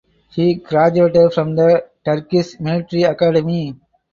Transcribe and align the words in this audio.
He 0.31 0.55
graduated 0.55 1.31
from 1.31 1.53
the 1.55 1.85
Turkish 2.03 2.59
Military 2.59 3.03
Academy. 3.03 3.75